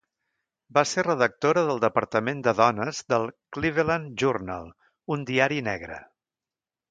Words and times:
Va 0.77 0.83
ser 0.91 1.01
redactora 1.07 1.63
del 1.67 1.81
departament 1.83 2.39
de 2.47 2.53
dones 2.61 3.01
del 3.13 3.29
"Cleveland 3.57 4.17
Journal", 4.25 4.67
un 5.17 5.27
diari 5.33 5.61
negre. 5.71 5.99